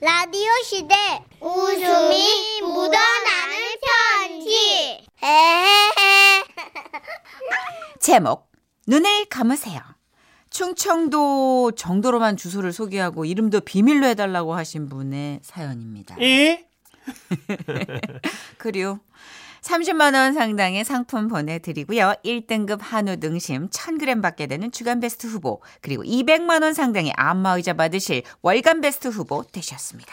[0.00, 0.94] 라디오 시대
[1.40, 6.44] 웃음이 묻어나는 편지 에헤헤
[7.98, 8.48] 제목
[8.86, 9.80] 눈을 감으세요.
[10.50, 16.16] 충청도 정도로만 주소를 소개하고 이름도 비밀로 해달라고 하신 분의 사연입니다.
[16.20, 16.64] 이?
[18.56, 19.00] 그리고
[19.62, 22.14] 30만 원 상당의 상품 보내드리고요.
[22.24, 28.22] 1등급 한우 등심 1000g 받게 되는 주간 베스트 후보 그리고 200만 원 상당의 안마의자 받으실
[28.42, 30.12] 월간 베스트 후보 되셨습니다.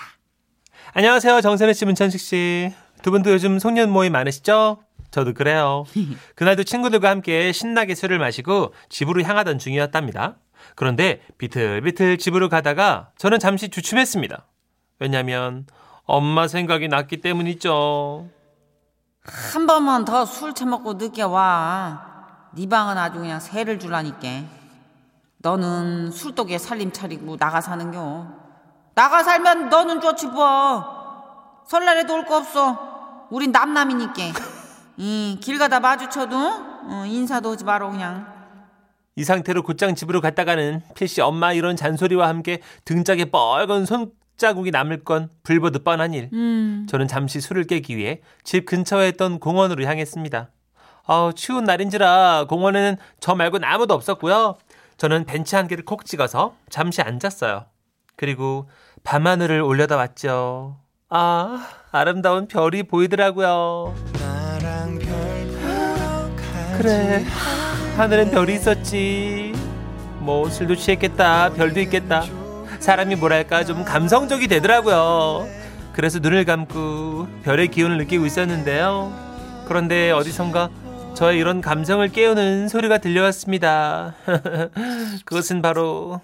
[0.94, 1.42] 안녕하세요.
[1.42, 2.74] 정선혜 씨, 문천식 씨.
[3.02, 4.80] 두 분도 요즘 송년 모임 많으시죠?
[5.12, 5.86] 저도 그래요.
[6.36, 10.38] 그날도 친구들과 함께 신나게 술을 마시고 집으로 향하던 중이었답니다.
[10.76, 14.48] 그런데 비틀비틀 집으로 가다가 저는 잠시 주춤했습니다.
[15.00, 15.66] 왜냐면
[16.04, 18.30] 엄마 생각이 났기 때문이죠.
[19.26, 22.14] 한 번만 더 술 처먹고 늦게 와.
[22.52, 24.28] 네 방은 아주 그냥 새를 줄라니까.
[25.40, 28.28] 너는 술독에 살림 차리고 나가 사는겨.
[28.94, 31.64] 나가 살면 너는 좋지 뭐.
[31.68, 33.28] 설날에도 올 거 없어.
[33.32, 34.14] 우린 남남이니까.
[34.98, 38.34] 이, 길 가다 마주쳐도 어, 인사도 하지 마라 그냥.
[39.18, 45.04] 이 상태로 곧장 집으로 갔다가는 필시 엄마 이런 잔소리와 함께 등짝에 뻘건 손 자국이 남을
[45.04, 46.30] 건 불보듯 뻔한 일.
[46.34, 46.86] 음.
[46.90, 50.50] 저는 잠시 술을 깨기 위해 집 근처에 있던 공원으로 향했습니다.
[51.08, 54.56] 아우, 추운 날인지라 공원에는 저 말고는 아무도 없었고요.
[54.98, 57.66] 저는 벤치 한 개를 콕 찍어서 잠시 앉았어요.
[58.16, 58.70] 그리고
[59.04, 60.78] 밤하늘을 올려다 봤죠.
[61.10, 63.94] 아, 아름다운 별이 보이더라고요.
[66.78, 67.24] 그래,
[67.98, 69.54] 하늘엔 별이 있었지.
[70.20, 72.24] 뭐 술도 취했겠다, 별도 있겠다.
[72.80, 75.48] 사람이 뭐랄까 좀 감성적이 되더라고요.
[75.94, 79.14] 그래서 눈을 감고 별의 기운을 느끼고 있었는데요.
[79.68, 80.70] 그런데 어디선가
[81.16, 84.16] 저의 이런 감성을 깨우는 소리가 들려왔습니다.
[85.24, 86.20] 그것은 바로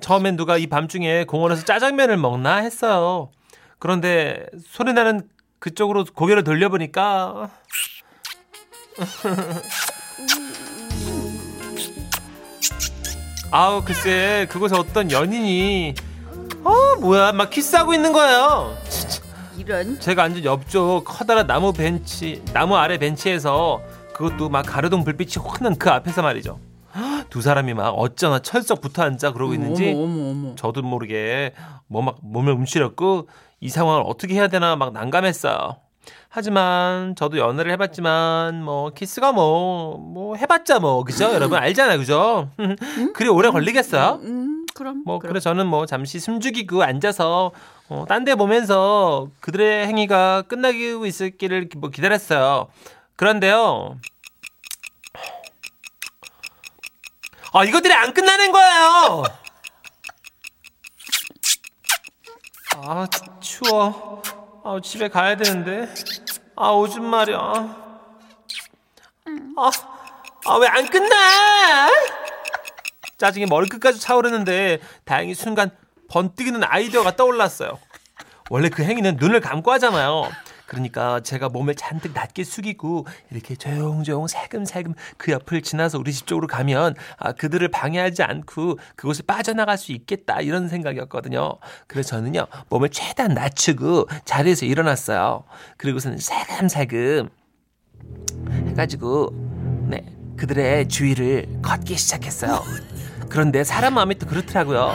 [0.00, 3.30] 처음엔 누가 이 밤중에 공원에서 짜장면을 먹나 했어요.
[3.78, 7.50] 그런데 소리 나는 그쪽으로 고개를 돌려보니까
[13.50, 15.94] 아우 글쎄 그곳에 어떤 연인이
[16.64, 18.74] 어 뭐야 막 키스하고 있는 거예요.
[19.56, 19.98] 이런.
[20.00, 23.80] 제가 앉은 옆쪽 커다란 나무 벤치 나무 아래 벤치에서
[24.14, 26.58] 그것도 막 가르동 불빛이 환한 그 앞에서 말이죠.
[27.28, 30.54] 두 사람이 막 어쩌나 철썩 붙어 앉아 그러고 있는지 어머, 어머, 어머.
[30.54, 31.52] 저도 모르게
[31.88, 33.28] 뭐 막 몸을 움츠렸고
[33.60, 35.76] 이 상황을 어떻게 해야 되나 막 난감했어요.
[36.28, 41.32] 하지만 저도 연애를 해봤지만 뭐 키스가 뭐뭐 해봤자 뭐 그죠?
[41.32, 42.50] 여러분 알잖아요 그죠?
[43.14, 44.20] 그리 오래 걸리겠어요?
[44.22, 45.02] 음, 그럼.
[45.06, 45.32] 뭐 그럼.
[45.32, 47.52] 그래 저는 뭐 잠시 숨죽이고 앉아서
[47.88, 52.66] 어, 딴 데 보면서 그들의 행위가 끝나고 있을기를 뭐 기다렸어요.
[53.14, 53.96] 그런데요.
[57.52, 59.22] 아 이것들이 안 끝나는 거예요!
[62.76, 63.06] 아
[63.40, 64.20] 추워
[64.66, 65.88] 아 집에 가야 되는데.
[66.56, 67.38] 아 오줌 마려.
[69.56, 69.70] 아
[70.44, 71.88] 아 왜 안 끝나?
[73.16, 75.70] 짜증이 머리끝까지 차오르는데 다행히 순간
[76.10, 77.78] 번뜩이는 아이디어가 떠올랐어요.
[78.50, 80.30] 원래 그 행위는 눈을 감고 하잖아요
[80.66, 86.46] 그러니까 제가 몸을 잔뜩 낮게 숙이고 이렇게 조용조용 살금살금 그 옆을 지나서 우리 집 쪽으로
[86.46, 91.58] 가면 아, 그들을 방해하지 않고 그곳을 빠져나갈 수 있겠다 이런 생각이었거든요.
[91.86, 95.44] 그래서 저는요 몸을 최대한 낮추고 자리에서 일어났어요.
[95.76, 97.28] 그리고서는 살금살금
[98.68, 99.30] 해가지고
[99.88, 100.04] 네
[100.36, 102.62] 그들의 주위를 걷기 시작했어요.
[103.28, 104.92] 그런데 사람 마음이 또 그렇더라고요.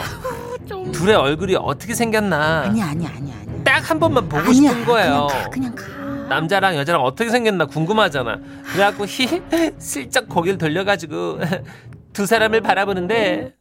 [0.93, 3.35] 둘의 얼굴이 어떻게 생겼나 아니야, 아니야, 아니야.
[3.41, 3.50] 아니야.
[3.73, 5.27] 딱 한 번만 보고 아니야, 싶은 거예요.
[5.27, 6.01] 그냥 가, 그냥 가.
[6.35, 8.39] 남자랑 여자랑 어떻게 생겼나 궁금하잖아.
[8.71, 9.41] 그래갖고 히
[9.79, 11.39] 슬쩍 고개를 돌려가지고
[12.13, 13.53] 두 사람을 바라보는데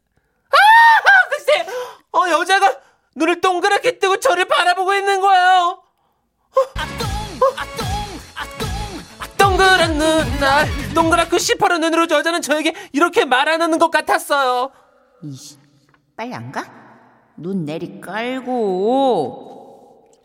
[0.49, 0.55] 아
[1.29, 1.65] 글쎄
[2.13, 2.77] 어 여자가
[3.15, 5.81] 눈을 동그랗게 뜨고 저를 바라보고 있는 거예요.
[9.37, 14.71] 동그란 눈, 나 동그랗고 시퍼런 눈으로 저 여자는 저에게 이렇게 말하는 것 같았어요.
[15.23, 15.57] 이씨,
[16.15, 16.63] 빨리 안 가?
[17.37, 19.60] 눈 내리 깔고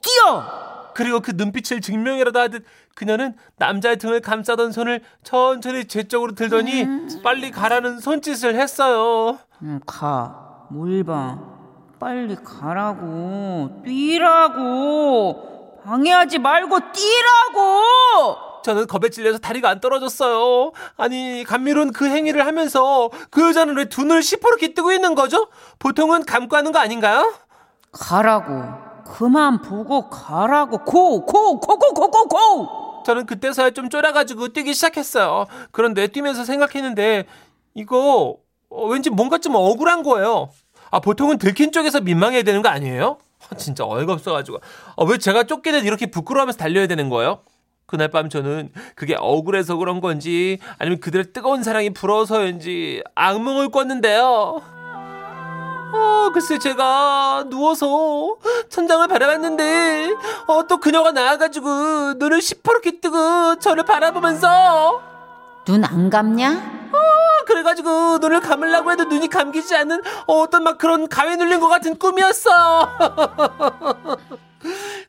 [0.06, 0.66] 뛰어.
[0.94, 2.64] 그리고 그 눈빛을 증명이라도 하듯
[2.94, 6.86] 그녀는 남자의 등을 감싸던 손을 천천히 제 쪽으로 들더니
[7.22, 9.38] 빨리 가라는 손짓을 했어요.
[9.62, 10.66] 응, 가.
[10.70, 11.38] 뭘 봐.
[12.00, 13.82] 빨리 가라고.
[13.84, 15.82] 뛰라고.
[15.84, 17.82] 방해하지 말고 뛰라고.
[18.64, 20.72] 저는 겁에 찔려서 다리가 안 떨어졌어요.
[20.96, 25.48] 아니 감미로운 그 행위를 하면서 그 여자는 왜 두 눈을 시퍼렇게 뜨고 있는 거죠?
[25.78, 27.32] 보통은 감고 하는 거 아닌가요?
[27.92, 28.85] 가라고.
[29.06, 30.78] 그만 보고 가라고.
[30.78, 33.02] 고, 고, 고, 고, 고, 고, 고.
[33.04, 35.46] 저는 그때서야 좀 쫄아가지고 뛰기 시작했어요.
[35.70, 37.26] 그런데 뛰면서 생각했는데
[37.74, 38.36] 이거
[38.68, 40.50] 어, 왠지 뭔가 좀 억울한 거예요.
[40.90, 43.18] 아, 보통은 들킨 쪽에서 민망해야 되는 거 아니에요?
[43.48, 44.58] 아, 진짜 어이가 없어가지고.
[44.96, 47.40] 아, 왜 제가 쫓기는 이렇게 부끄러워하면서 달려야 되는 거예요?
[47.86, 54.60] 그날 밤 저는 그게 억울해서 그런 건지 아니면 그들의 뜨거운 사랑이 부러워서인지 악몽을 꿨는데요.
[56.26, 58.37] 어, 글쎄 제가 누워서
[58.69, 60.14] 천장을 바라봤는데
[60.49, 65.02] 어, 또 그녀가 나와가지고 눈을 시퍼렇게 뜨고 저를 바라보면서
[65.67, 66.50] 눈 안 감냐?
[66.93, 71.69] 어, 그래가지고 눈을 감으려고 해도 눈이 감기지 않는 어 떤 막 그런 가위 눌린 것
[71.69, 72.50] 같은 꿈이었어.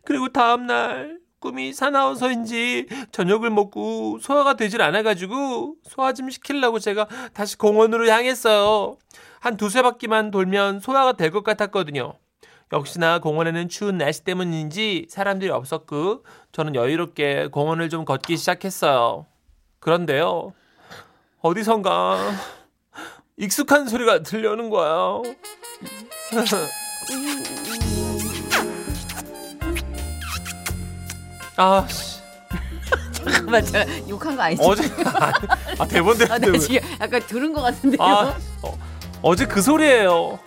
[0.06, 8.08] 그리고 다음날 꿈이 사나워서인지 저녁을 먹고 소화가 되질 않아가지고 소화 좀 시키려고 제가 다시 공원으로
[8.10, 8.98] 향했어요.
[9.39, 12.13] 한 두세 바퀴만 돌면 소화가 될 것 같았거든요.
[12.74, 19.25] 역시나 공원에는 추운 날씨 때문인지 사람들이 없었고 저는 여유롭게 공원을 좀 걷기 시작했어요.
[19.80, 20.54] 그런데요.
[21.42, 22.18] 어디선가
[23.38, 25.22] 익숙한 소리가 들려오는 거예요.
[31.57, 32.18] 아, 씨.
[33.24, 34.62] 잠깐만, 제가 욕한 거 아니지?
[34.63, 34.83] 어제
[35.80, 38.01] 아 대본대로 아, 나 지금 약간 들은 것 같은데요.
[38.01, 38.78] 아, 어,
[39.22, 40.40] 어제 그 소리예요.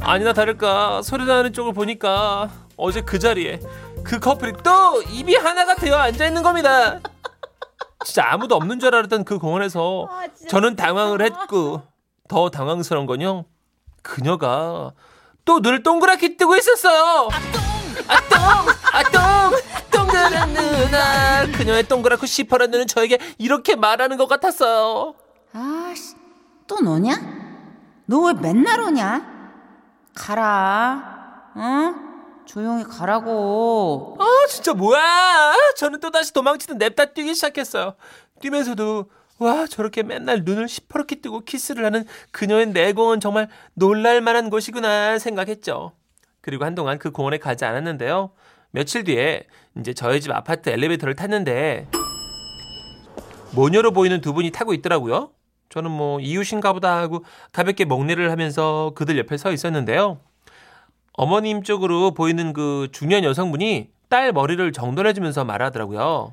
[0.00, 3.60] 아니나 다를까 소리 나는 쪽을 보니까 어제 그 자리에
[4.04, 7.00] 그 커플이 또 입이 하나가 되어 앉아 있는 겁니다.
[8.04, 11.82] 진짜 아무도 없는 줄 알았던 그 공원에서 아, 저는 당황을 했고
[12.28, 13.44] 더 당황스러운 건요.
[14.02, 14.92] 그녀가
[15.44, 17.28] 또 눈을 동그랗게 뜨고 있었어요.
[18.06, 18.40] 아똥,
[18.92, 19.58] 아똥,
[19.90, 21.46] 동그란 누나.
[21.56, 25.14] 그녀의 동그랗고 시퍼런 눈은 저에게 이렇게 말하는 것 같았어요.
[25.52, 26.14] 아씨,
[26.66, 27.37] 또 너냐?
[28.08, 29.38] 너 왜 맨날 오냐?
[30.14, 31.52] 가라.
[31.56, 31.94] 응?
[32.46, 34.16] 조용히 가라고.
[34.18, 37.94] 아 진짜 뭐야 저는 또다시 도망치듯 냅다 뛰기 시작했어요
[38.40, 45.18] 뛰면서도 와 저렇게 맨날 눈을 시퍼렇게 뜨고 키스를 하는 그녀의 내공은 정말 놀랄 만한 곳이구나
[45.18, 45.92] 생각했죠
[46.40, 48.30] 그리고 한동안 그 공원에 가지 않았는데요
[48.70, 49.46] 며칠 뒤에
[49.78, 51.88] 이제 저희 집 아파트 엘리베이터를 탔는데
[53.54, 55.30] 모녀로 보이는 두 분이 타고 있더라고요
[55.78, 60.18] 저는 뭐 이웃인가 보다 하고 가볍게 목례를 하면서 그들 옆에 서 있었는데요
[61.12, 66.32] 어머님 쪽으로 보이는 그 중년 여성분이 딸 머리를 정돈해주면서 말하더라고요.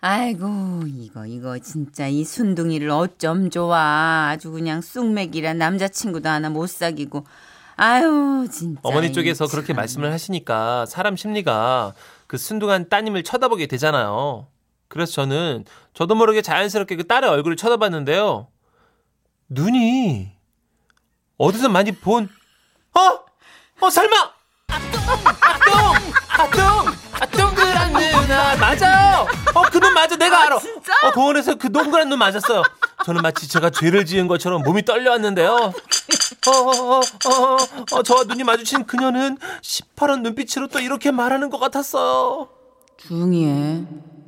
[0.00, 4.28] 아이고, 이거, 이거, 진짜 이 순둥이를 어쩜 좋아.
[4.30, 7.24] 아주 그냥 쑥맥이라 남자친구도 하나 못 사귀고.
[7.76, 8.80] 아유, 진짜.
[8.84, 9.76] 어머니 이 쪽에서 그렇게 참.
[9.76, 11.94] 말씀을 하시니까 사람 심리가
[12.26, 14.46] 그 순둥한 따님을 쳐다보게 되잖아요.
[14.88, 15.64] 그래서 저는
[15.94, 18.48] 저도 모르게 자연스럽게 그 딸의 얼굴을 쳐다봤는데요.
[19.48, 20.32] 눈이
[21.38, 22.28] 어디서 많이 본,
[22.94, 23.00] 어?
[23.84, 24.16] 어, 설마!
[24.68, 26.12] 아똥!
[26.28, 26.92] 아똥!
[27.20, 28.56] 아, 동그란 누나!
[28.56, 29.26] 맞아요!
[29.54, 30.16] 어, 그 눈 맞아.
[30.16, 30.58] 내가 알아.
[30.58, 30.92] 진짜?
[31.04, 32.62] 어, 공원에서 그 동그란 눈 맞았어요.
[33.04, 35.52] 저는 마치 제가 죄를 지은 것처럼 몸이 떨려왔는데요.
[35.52, 37.56] 어, 어, 어, 어,
[37.92, 42.48] 어, 저와 눈이 마주친 그녀는 시퍼런 눈빛으로 또 이렇게 말하는 것 같았어요.
[42.96, 43.84] 조용히 해.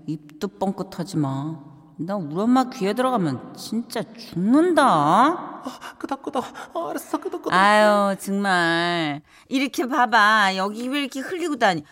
[0.06, 1.56] 입도 뻥끗하지 마.
[2.00, 5.62] 나 우리 엄마 귀에 들어가면 진짜 죽는다.
[5.98, 6.44] 끄덕끄덕.
[6.74, 7.52] 어, 알았어, 끄덕끄덕.
[7.52, 9.20] 아유, 정말.
[9.48, 10.52] 이렇게 봐봐.
[10.56, 11.82] 여기 왜 이렇게 흘리고 다니.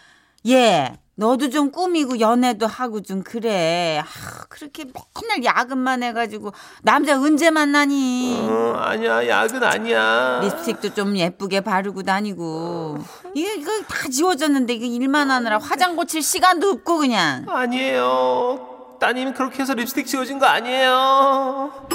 [0.47, 4.01] 얘, 너도 좀 꾸미고 연애도 하고 좀 그래.
[4.01, 6.53] 아, 그렇게 맨날 야근만 해가지고
[6.83, 8.47] 남자 언제 만나니?
[8.49, 10.39] 어, 아니야, 약은 아니야.
[10.41, 12.99] 립스틱도 좀 예쁘게 바르고 다니고.
[13.35, 17.45] 이거, 이거 다 지워졌는데 이거 일만 하느라 화장 고칠 시간도 없고 그냥.
[17.49, 18.76] 아니에요.
[18.99, 21.89] 따님 그렇게 해서 립스틱 지워진 거 아니에요.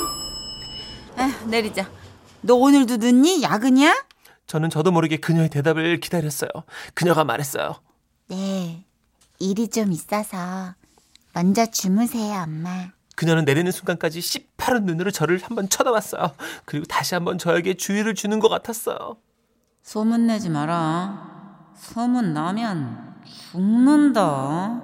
[1.18, 1.90] 에휴, 내리자.
[2.42, 3.42] 너 오늘도 늦니?
[3.44, 3.94] 야근이야?
[4.48, 6.50] 저는 저도 모르게 그녀의 대답을 기다렸어요.
[6.94, 7.76] 그녀가 말했어요.
[8.28, 8.86] 네,
[9.40, 10.74] 일이 좀 있어서
[11.34, 12.90] 먼저 주무세요, 엄마.
[13.16, 16.34] 그녀는 내리는 순간까지 시퍼런 눈으로 저를 한번 쳐다봤어요.
[16.66, 19.18] 그리고 다시 한번 저에게 주의를 주는 것 같았어요.
[19.84, 21.72] 소문 내지 마라.
[21.78, 23.16] 소문 나면
[23.52, 24.82] 죽는다.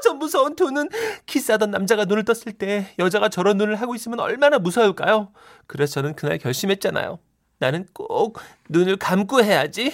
[0.00, 0.88] 아, 저 무서운 두 눈.
[1.26, 5.32] 키스하던 남자가 눈을 떴을 때 여자가 저런 눈을 하고 있으면 얼마나 무서울까요?
[5.66, 7.18] 그래서 저는 그날 결심했잖아요.
[7.58, 8.38] 나는 꼭
[8.70, 9.92] 눈을 감고 해야지.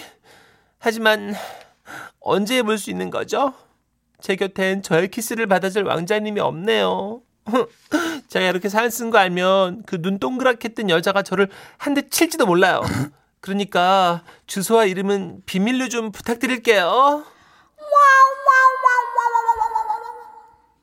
[0.79, 1.35] 하지만
[2.21, 3.53] 언제 해볼 수 있는 거죠?
[4.21, 7.21] 제 곁엔 저의 키스를 받아줄 왕자님이 없네요.
[8.29, 12.45] 제가 이렇게 사연 쓴 거 알면 그 눈 동그랗게 뜬 여자가 저를 한 대 칠지도
[12.45, 12.81] 몰라요.
[13.41, 17.25] 그러니까 주소와 이름은 비밀로 좀 부탁드릴게요.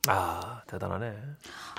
[0.09, 1.13] 아 대단하네.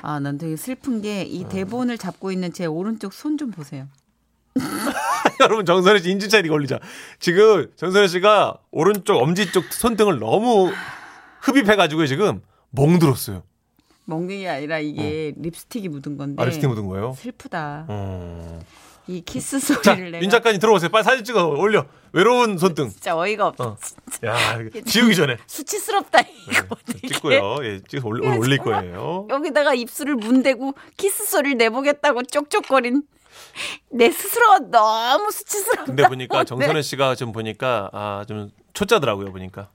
[0.01, 3.87] 아, 난 되게 슬픈 게 이 대본을 잡고 있는 제 오른쪽 손 좀 보세요.
[5.41, 6.79] 여러분 정선혜 씨 인지 차리 걸리자.
[7.19, 10.71] 지금 정선혜 씨가 오른쪽 엄지 쪽 손등을 너무
[11.41, 12.41] 흡입해가지고 지금
[12.71, 13.43] 멍들었어요.
[14.27, 16.41] 게 아니라 이게 립스틱이 묻은 건데.
[16.41, 17.13] 아 립스틱 묻은 거예요?
[17.17, 17.87] 슬프다.
[17.89, 18.61] 음.
[19.07, 20.89] 이 키스 자, 소리를 내가 윤 작가님 들어오세요.
[20.89, 21.85] 빨리 사진 찍어 올려.
[22.11, 22.89] 외로운 손등.
[22.89, 23.63] 진짜 어이가 없어.
[23.63, 23.77] 어.
[24.25, 24.35] 야,
[24.85, 26.75] 지우기 전에 수치스럽다 이거.
[26.85, 27.07] 되게.
[27.09, 27.57] 찍고요.
[27.65, 29.27] 예, 올려, 오늘 올릴 거예요.
[29.29, 33.03] 여기다가 입술을 문대고 키스 소리를 내보겠다고 쪽쪽거린
[33.91, 35.83] 내 스스로가 너무 수치스럽다.
[35.85, 39.69] 근데 보니까 정선혜 씨가 좀 보니까 아, 좀 초짜더라고요, 보니까.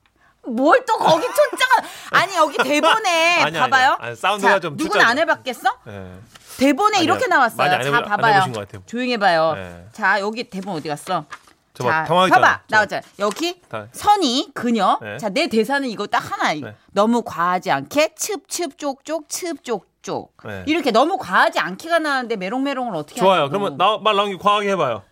[0.46, 3.86] 뭘 또 거기 초짜가 아니 여기 대본에 아니야, 봐봐요.
[3.92, 3.96] 아니야.
[4.00, 5.06] 아니, 사운드가 자, 좀 누군 초짜죠.
[5.06, 5.68] 안 해봤겠어?
[5.88, 6.12] 예.
[6.60, 7.04] 대본에 아니야.
[7.04, 7.70] 이렇게 나왔어요.
[7.70, 8.42] 안 자 해보- 안 봐봐요.
[8.86, 9.54] 조용히 해봐요.
[9.54, 9.84] 네.
[9.92, 11.24] 자 여기 대본 어디 갔어?
[11.74, 12.40] 저 봐, 자 당황했잖아.
[12.46, 12.76] 봐봐 저.
[12.76, 14.98] 나오자 여기 다- 선이 그녀.
[15.00, 15.16] 네.
[15.18, 16.52] 자 내 대사는 이거 딱 하나.
[16.52, 16.74] 네.
[16.92, 20.64] 너무 과하지 않게 칡칡 쪽쪽 칡 쪽쪽 네.
[20.66, 23.42] 이렇게 너무 과하지 않게가 나왔는데 메롱메롱을 어떻게 좋아요.
[23.42, 23.48] 하냐고.
[23.50, 25.02] 그러면 나, 말 나온 게 과하게 해 봐요.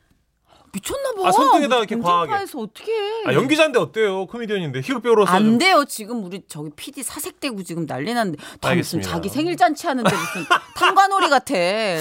[0.73, 1.29] 미쳤나 봐.
[1.29, 2.29] 아, 손등에다가 이렇게 과하게.
[2.31, 3.23] 공중파에서 어떻게 해?
[3.27, 4.27] 아, 연기자인데 어때요?
[4.27, 5.85] 코미디언인데 희극 배우로서 안 좀 돼요.
[5.87, 9.11] 지금 우리 저기 PD 사색되고 지금 난리 났는데 다 무슨 알겠습니다.
[9.11, 10.45] 자기 생일 잔치 하는데 무슨
[10.77, 11.55] 탐관오리 같아.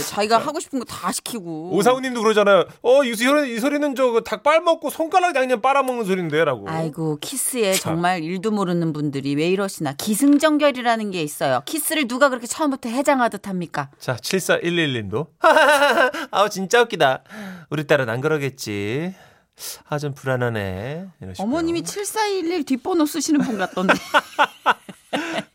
[0.09, 1.71] 자기가 하고 싶은 거 다 시키고.
[1.73, 2.65] 오사우님도 그러잖아요.
[2.81, 6.69] 어, 이 소리, 이 소리는 저 닭 빨먹고 손가락 양념 빨아먹는 소리인데라고.
[6.69, 11.61] 아이고 키스에 정말 일도 모르는 분들이 왜 이러시나 기승전결이라는 게 있어요.
[11.65, 13.89] 키스를 누가 그렇게 처음부터 해장하듯 합니까?
[13.99, 15.27] 자, 7411님도.
[16.31, 17.23] 아우, 진짜 웃기다.
[17.69, 18.66] 우리 딸은 안 그러겠지.
[19.87, 21.07] 아, 좀 불안하네.
[21.21, 21.47] 이러시고요.
[21.47, 23.93] 어머님이 7411 뒷번호 쓰시는 분 같던데.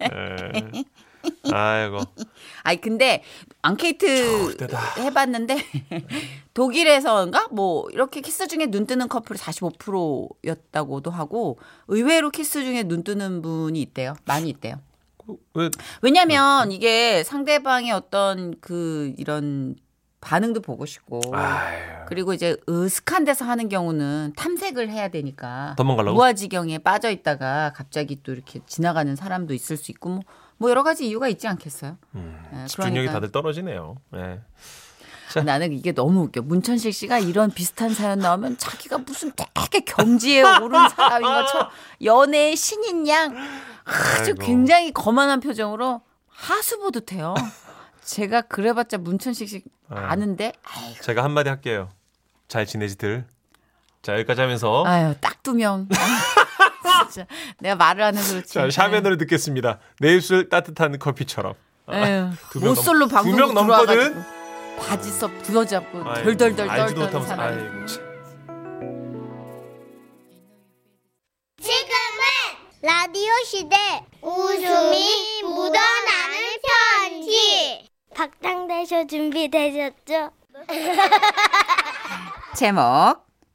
[0.02, 0.84] 예.
[1.52, 2.00] 아이고.
[2.64, 3.22] 아니 근데
[3.62, 4.56] 앙케이트
[4.98, 5.56] 해봤는데
[6.54, 13.42] 독일에서인가 뭐 이렇게 키스 중에 눈 뜨는 커플이 45%였다고도 하고 의외로 키스 중에 눈 뜨는
[13.42, 14.14] 분이 있대요.
[14.24, 14.76] 많이 있대요.
[15.54, 19.76] 왜, 왜냐면 이게 상대방의 어떤 그 이런
[20.22, 21.78] 반응도 보고 싶고 아유.
[22.06, 26.16] 그리고 이제 으슥한 데서 하는 경우는 탐색을 해야 되니까 도망가려고?
[26.16, 30.20] 무아지경에 빠져 있다가 갑자기 또 이렇게 지나가는 사람도 있을 수 있고 뭐,
[30.56, 31.98] 뭐 여러 가지 이유가 있지 않겠어요?
[32.16, 33.96] 예, 집중력이 그러니까 다들 떨어지네요.
[34.14, 34.40] 예.
[35.44, 36.42] 나는 이게 너무 웃겨.
[36.42, 41.68] 문천식 씨가 이런 비슷한 사연 나오면 자기가 무슨 되게 경지에 오른 사람인 것처럼
[42.04, 43.34] 연애의 신인 양
[43.84, 44.44] 아주 아이고.
[44.44, 47.34] 굉장히 거만한 표정으로 하수 보듯 해요.
[48.04, 49.62] 제가 그래봤자 문천식 씨
[49.96, 51.90] 아는데 아이고, 제가 한마디 할게요.
[52.48, 53.24] 잘 지내지들.
[54.02, 54.84] 자, 여기까지 하면서.
[54.86, 55.88] 아유 딱 두 명.
[57.10, 57.26] 진짜
[57.58, 58.54] 내가 말을 안 해서 그렇지.
[58.54, 59.78] 자, 샤면으로 듣겠습니다.
[59.98, 61.54] 내 입술 따뜻한 커피처럼.
[61.90, 63.94] 에휴, 두명 모쏠로 두명 방송 넘거든?
[64.14, 67.26] 들어와가지고 바지석 부여잡고 덜덜덜 떨던.
[67.26, 67.86] 사람.
[71.60, 72.22] 지금은
[72.82, 73.76] 라디오 시대
[74.20, 77.81] 웃음이 묻어나는 편지
[78.14, 80.30] 박장대쇼 준비되셨죠?
[82.56, 82.82] 제목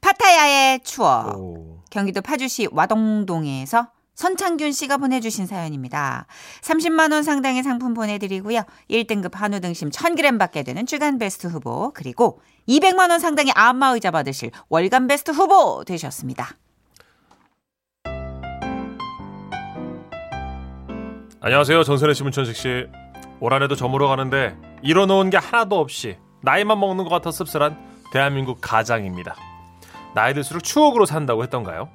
[0.02, 1.38] 파타야의 추억.
[1.38, 1.80] 오.
[1.90, 6.26] 경기도 파주시 와동동에서 선창균 씨가 보내주신 사연입니다.
[6.62, 8.64] 30만 원 상당의 상품 보내드리고요.
[8.90, 14.50] 1등급 한우 등심 1000g 받게 되는 주간 베스트 후보 그리고 200만 원 상당의 안마의자 받으실
[14.70, 16.50] 월간 베스트 후보 되셨습니다.
[21.40, 21.84] 안녕하세요.
[21.84, 22.88] 전선혜 씨, 문천식 씨.
[23.40, 27.78] 올 한해도 저물어 가는데 이뤄놓은 게 하나도 없이 나이만 먹는 것 같아 씁쓸한
[28.12, 29.36] 대한민국 가장입니다.
[30.16, 31.90] 나이 들수록 추억으로 산다고 했던가요?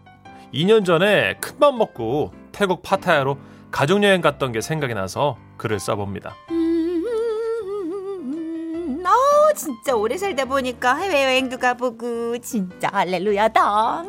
[0.54, 3.38] 2년 전에 큰맘 먹고 태국 파타야로
[3.70, 6.34] 가족여행 갔던 게 생각이 나서 글을 써봅니다.
[6.50, 7.02] 음,
[9.04, 9.10] 어,
[9.54, 14.04] 진짜 오래 살다 보니까 해외여행도 가보고 진짜 할렐루야다.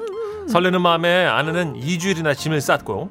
[0.50, 3.10] 설레는 마음에 아내는 2주일이나 짐을 쌌고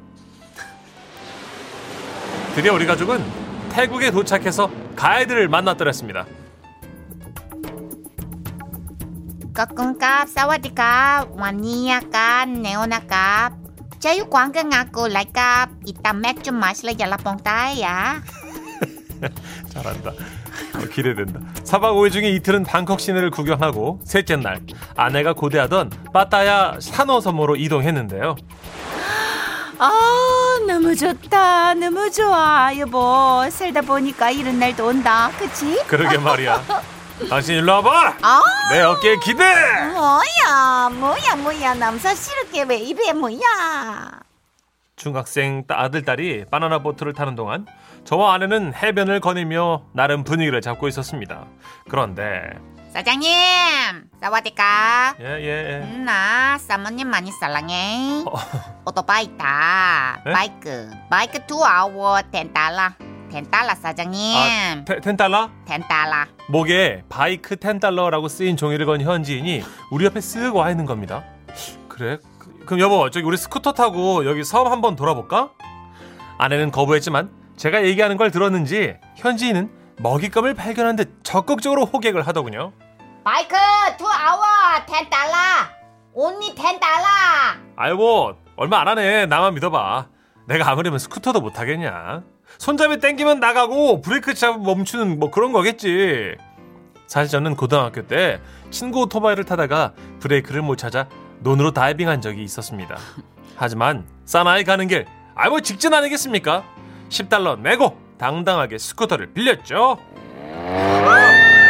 [2.55, 3.42] 드디어 우리 가족은
[3.73, 6.26] 태국에 도착해서 가이드를 만났더랬습니다.
[16.59, 18.23] 마실래.
[19.69, 20.11] 잘한다.
[20.11, 21.41] 어, 기대된다.
[21.64, 24.61] 4박 5일 중에 이틀은 방콕 시내를 구경하고 셋째 날
[24.97, 28.37] 아내가 고대하던 빠따야 산호 섬으로 이동했는데요.
[29.79, 35.83] 아 너무 좋다 너무 좋아 여보 살다 보니까 이런 날도 온다 그치?
[35.87, 36.62] 그러게 말이야.
[37.28, 38.16] 당신 일로 와봐.
[38.23, 38.42] 아,
[38.73, 39.45] 내 어깨에 기대.
[39.92, 43.38] 뭐야, 뭐야, 뭐야, 남사스럽게 왜 입에 뭐야?
[44.97, 47.66] 중학생 따- 아들 딸이 바나나 보트를 타는 동안
[48.04, 51.45] 저와 아내는 해변을 거닐며 나름 분위기를 잡고 있었습니다.
[51.88, 52.50] 그런데
[52.93, 53.31] 사장님,
[54.21, 55.14] สวัสดีค่ะ.
[55.19, 55.97] 예예 예.
[56.05, 58.23] 나 사모님 많이 사랑해.
[58.27, 58.33] 어.
[58.85, 60.23] 오토바이 있다.
[60.27, 60.33] 예?
[60.33, 62.95] bike, bike two hour ten dollar.
[63.31, 64.37] Ten dollar 사장님.
[64.37, 65.49] 아, ten- ten dollar?
[65.64, 66.26] Ten dollar.
[66.51, 71.25] 목에 바이크 10달러라고 쓰인 종이를 건 현지인이 우리 옆에 쓱 와 있는 겁니다.
[71.89, 72.19] 그래?
[72.39, 75.51] 그- 그럼 여보, 저기 우리 스쿠터 타고 여기 섬 한번 돌아볼까?
[76.37, 82.73] 아내는 거부했지만 제가 얘기하는 걸 들었는지 현지인은 먹잇감을 발견한 듯 적극적으로 호객을 하더군요.
[83.23, 83.55] Bike
[83.97, 84.43] two hour
[84.88, 85.33] ten dollar.
[86.12, 87.95] Only ten dollar.
[87.94, 90.09] 뭐 얼마 안 하네 나만 믿어봐
[90.49, 92.23] 내가 아무리면 스쿠터도 못하겠냐
[92.59, 96.35] 손잡이 땡기면 나가고 브레이크 잡으면 멈추는 뭐 그런 거겠지
[97.06, 98.40] 사실 저는 고등학교 때
[98.71, 101.06] 친구 오토바이를 타다가 브레이크를 못 찾아
[101.40, 102.97] 논으로 다이빙한 적이 있었습니다
[103.56, 106.64] 하지만 사나이 가는 길 아이 뭐 직진 아니겠습니까
[107.09, 109.99] 10달러 내고 당당하게 스쿠터를 빌렸죠?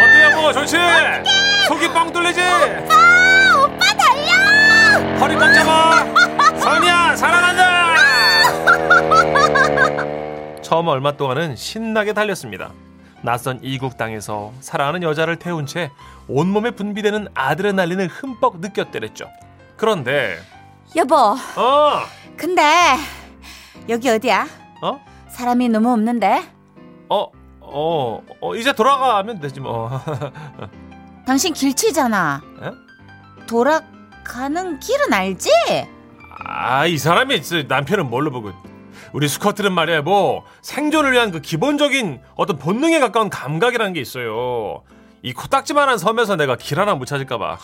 [0.03, 0.77] 어때요 뭐 좋지
[1.69, 2.41] 속이 뻥 뚫리지?
[3.57, 3.87] 오빠!
[3.97, 5.19] 달려!
[5.19, 6.05] 허리 꽉 잡아
[6.59, 7.83] 선이야 사랑한다!
[10.63, 12.71] 처음 얼마 동안은 신나게 달렸습니다.
[13.23, 15.91] 낯선 이국 땅에서 사랑하는 여자를 태운 채
[16.29, 19.29] 온몸에 분비되는 아드레날린을 흠뻑 느꼈대랬죠.
[19.77, 20.39] 그런데
[20.97, 21.37] 여보, 어?
[22.37, 22.97] 근데
[23.89, 24.47] 여기 어디야?
[24.83, 25.01] 어?
[25.33, 26.43] 사람이 너무 없는데?
[27.09, 27.27] 어,
[27.61, 29.91] 어, 어, 이제 돌아가면 되지 뭐.
[31.27, 32.43] 당신 길치잖아.
[32.63, 32.71] 에?
[33.47, 35.51] 돌아가는 길은 알지?
[36.45, 38.53] 아, 이 사람이 남편은 뭘로 보고.
[39.13, 44.83] 우리 스쿼트는 말이야, 뭐, 생존을 위한 그 기본적인 어떤 본능에 가까운 감각이라는 게 있어요.
[45.23, 47.59] 이 코딱지만한 섬에서 내가 길 하나 못 찾을까봐.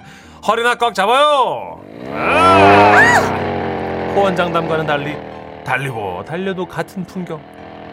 [0.46, 1.80] 허리나 꽉 잡아요!
[2.08, 4.12] 아!
[4.14, 5.16] 호원장담과는 달리,
[5.64, 7.40] 달리고 달려도 같은 풍경.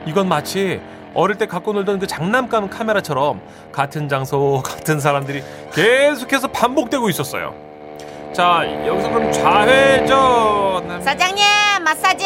[0.06, 0.82] 이건 마치
[1.14, 7.54] 어릴 때 갖고 놀던 그 장난감 카메라처럼 같은 장소, 같은 사람들이 계속해서 반복되고 있었어요.
[8.34, 11.02] 자, 여기서 그럼 좌회전.
[11.04, 11.44] 사장님
[11.84, 12.26] 마사지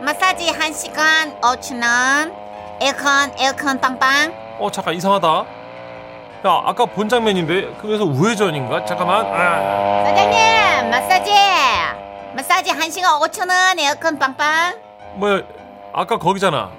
[0.00, 2.32] 마사지 한 시간 5천 원.
[2.80, 4.32] 에어컨 에어컨 빵빵.
[4.58, 5.28] 어, 잠깐 이상하다.
[6.46, 8.84] 야, 아까 본 장면인데 그래서 우회전인가?
[8.84, 9.26] 잠깐만.
[9.26, 11.30] 아, 사장님 마사지
[12.34, 14.80] 마사지 한 시간 5천 원 에어컨 빵빵.
[15.16, 15.42] 뭐야?
[15.92, 16.70] 아까 거기잖아.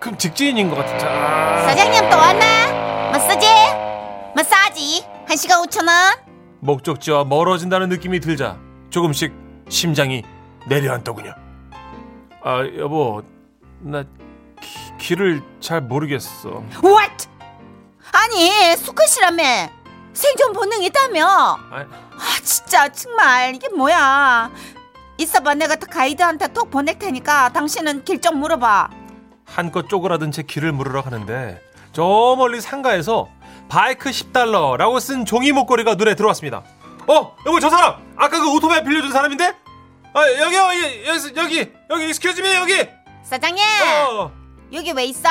[0.00, 0.98] 그럼 직진인 것 같아.
[0.98, 3.10] 자, 사장님 또 왔나?
[3.12, 3.46] 마사지
[4.34, 6.14] 마사지 한 시간 5천 원.
[6.60, 8.56] 목적지와 멀어진다는 느낌이 들자
[8.90, 9.32] 조금씩
[9.68, 10.22] 심장이
[10.66, 11.34] 내려앉더군요.
[12.42, 13.22] 아, 여보,
[13.80, 14.02] 나
[14.60, 16.62] 기- 길을 잘 모르겠어.
[16.82, 17.28] What?
[18.12, 19.68] 아니, 수컷이라며.
[20.12, 21.26] 생존 본능 있다며.
[21.26, 24.50] 아, 아, 진짜 정말 이게 뭐야?
[25.18, 28.90] 있어봐, 내가 또 가이드한테 톡 보낼 테니까 당신은 길 좀 물어봐.
[29.44, 31.60] 한껏 쪼그라든 채 길을 물으러 가는데
[31.92, 33.28] 저 멀리 상가에서
[33.68, 36.62] 바이크 10달러라고 쓴 종이 목걸이가 눈에 들어왔습니다.
[37.06, 39.54] 어, 여보 저 사람 아까 그 오토바이 빌려준 사람인데?
[40.14, 42.88] 아 여기요 여기 여기 여기 여기 excuse me 여기.
[43.22, 43.62] 사장님
[44.10, 44.32] 어.
[44.72, 45.28] 여기 왜 있어?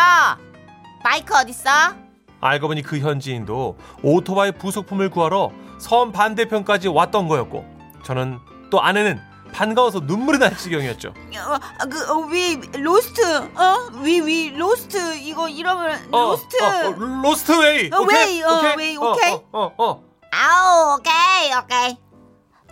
[1.03, 1.95] 바이크 어딨어?
[2.41, 7.65] 알고 보니 그 현지인도 오토바이 부속품을 구하러 섬 반대편까지 왔던 거였고
[8.05, 8.37] 저는
[8.69, 9.19] 또 아내는
[9.53, 11.09] 반가워서 눈물이 날 지경이었죠.
[11.09, 13.21] 어, 그, 어, we, lost,
[13.55, 13.89] 어?
[14.01, 16.63] We, we, lost, 이거 이러면, 어, lost.
[16.63, 16.91] 어, 어,
[17.23, 17.89] Lost way.
[17.93, 19.31] 어, 오케이, way, 어, 오케이, way, 어, 오케이.
[19.33, 20.03] 어, 어, 어.
[20.35, 21.95] 아우 오케이 오케이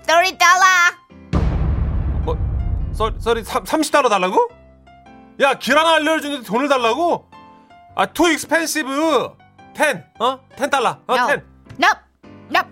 [0.08, 0.64] 30 달러
[2.24, 2.36] 뭐,
[2.92, 4.50] thirty, thirty 30달러 달라고?
[5.42, 7.30] 야, 길 하나 알려주는데 돈을 달라고?
[7.96, 8.90] 아, too expensive.
[9.76, 10.40] 10, 어?
[10.58, 11.28] 10달러, 어, No.
[11.28, 11.44] 10.
[11.80, 12.00] nope
[12.52, 12.70] nope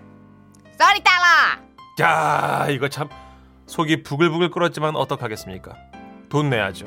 [0.76, 1.60] 30 달러
[2.00, 3.08] 야, 이거 참,
[3.70, 5.76] 속이 부글부글 끓었지만 어떡하겠습니까?
[6.28, 6.86] 돈 내야죠.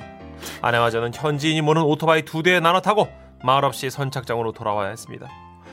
[0.61, 3.07] 아내와 저는 현지인이 모는 오토바이 두 대에 나눠 타고
[3.41, 5.29] 말 없이 선착장으로 돌아와야 했습니다.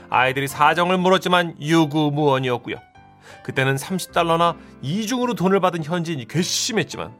[0.08, 2.76] 아이들이 사정을 물었지만 유구무원이었고요.
[3.42, 7.12] 그때는 30달러나 이중으로 돈을 받은 현지인이 괘씸했지만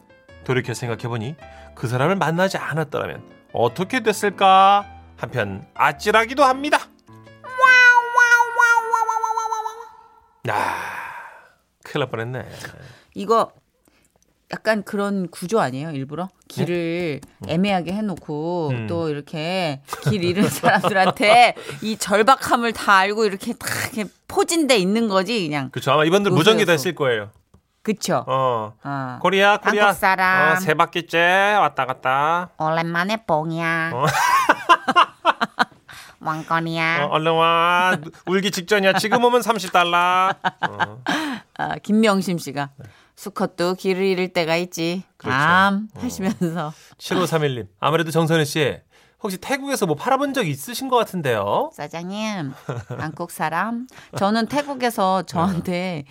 [0.45, 1.35] 돌이켜 생각해보니
[1.75, 4.87] 그 사람을 만나지 않았더라면 어떻게 됐을까?
[5.17, 6.79] 한편 아찔하기도 합니다.
[10.49, 10.77] 야,
[11.83, 12.49] 큰일 날 뻔했네.
[13.15, 13.53] 이거
[14.53, 16.29] 약간 그런 구조 아니에요, 일부러?
[16.49, 18.87] 길을 애매하게 해놓고 음.
[18.89, 25.47] 또 이렇게 길 잃은 사람들한테 이 절박함을 다 알고 이렇게 딱 이렇게 포진돼 있는 거지,
[25.47, 25.71] 그냥.
[25.71, 26.57] 그쵸 아마 이분들 웃어.
[26.69, 27.31] 했을 거예요.
[27.83, 28.25] 그쵸?
[28.27, 28.75] 어.
[28.83, 29.19] 아.
[29.23, 30.53] 코리아 코리아 한국 사람.
[30.53, 34.05] 어, 세 바퀴째 왔다 갔다 오랜만에 뽕이야 어.
[36.21, 40.37] 왕건이야 어, 얼른 와 울기 직전이야 지금 오면 30달러
[40.69, 41.03] 어.
[41.57, 42.69] 아, 김명심 씨가
[43.21, 45.03] 수컷도 길을 잃을 때가 있지.
[45.19, 45.37] 그렇죠.
[45.37, 46.01] 암 어.
[46.01, 48.79] 하시면서 7531님 아무래도 정선혜 씨
[49.23, 52.55] 혹시 태국에서 뭐 팔아본 적 있으신 것 같은데요 사장님
[52.89, 56.05] 한국 사람 저는 태국에서 저한테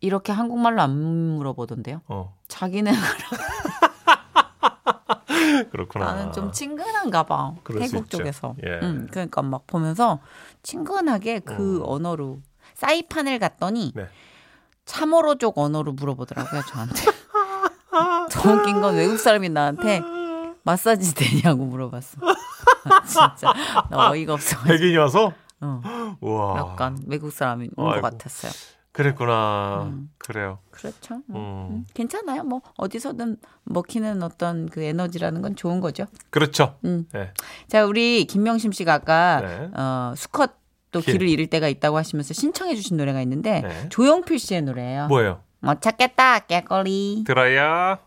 [0.00, 2.02] 이렇게 한국말로 안 물어보던데요.
[2.08, 2.92] 어 자기는
[5.72, 7.54] 그렇구나 나는 좀 친근한가 봐.
[7.64, 8.10] 태국.
[8.10, 8.54] 쪽에서.
[8.66, 8.80] 예.
[8.82, 10.20] 음, 그러니까 막 보면서
[10.62, 12.42] 친근하게 그 언어로
[12.74, 14.08] 사이판을 갔더니 네.
[14.84, 17.02] 참어로 쪽 언어로 물어보더라고요 저한테.
[18.30, 20.02] 더 웃긴 건 외국 사람이 나한테
[20.62, 22.18] 마사지 되냐고 물어봤어.
[23.06, 23.52] 진짜
[23.90, 24.60] 나 어이가 없어.
[24.62, 25.80] 백인이 와서 어,
[26.20, 26.58] 우와.
[26.58, 28.00] 약간 외국 사람인 것.
[28.00, 28.52] 같았어요.
[28.92, 29.82] 그랬구나.
[29.88, 30.10] 음.
[30.18, 30.58] 그래요.
[30.70, 31.16] 그렇죠.
[31.30, 31.34] 음.
[31.34, 32.44] 음, 괜찮아요.
[32.44, 36.06] 뭐 어디서든 먹히는 어떤 그 에너지라는 건 좋은 거죠.
[36.30, 36.78] 그렇죠.
[36.84, 37.06] 음.
[37.12, 37.32] 네.
[37.66, 39.70] 자, 우리 김명심 씨가 아까 네.
[39.74, 40.52] 어, 수컷
[40.94, 41.14] 또 길.
[41.14, 43.88] 길을 잃을 때가 있다고 하시면서 신청해 주신 노래가 있는데 네.
[43.88, 45.08] 조용필 씨의 노래예요.
[45.08, 45.40] 뭐예요?
[45.60, 47.24] 못 찾겠다 깨꼬리.
[47.26, 47.98] 들어요.